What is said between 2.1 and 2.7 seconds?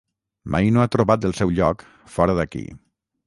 fora d'aquí.